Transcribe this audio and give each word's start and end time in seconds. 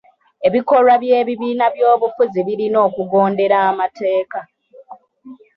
Ebikolwa 0.47 0.93
by'ebibiina 1.01 1.65
by'obufuzi 1.75 2.39
birina 2.47 2.77
okugondera 2.87 3.57
amateeka. 3.69 4.39